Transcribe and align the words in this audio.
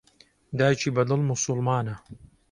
دایکی 0.59 0.89
بەدڵ 0.95 1.19
موسوڵمانە. 1.29 1.95